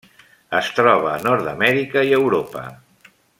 [0.59, 2.65] Es troba a Nord-amèrica i Europa.